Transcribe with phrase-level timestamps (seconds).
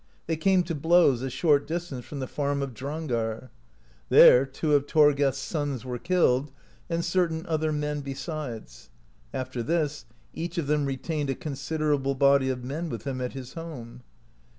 [0.25, 3.51] They came to blows a short distance from the farm of Drangar (20).
[4.09, 6.51] There two of Thorgest's sons were killed
[6.89, 8.89] and certain other men besides.
[9.31, 13.33] After this each of them re tained a considerable body of men with him at
[13.33, 14.01] his home.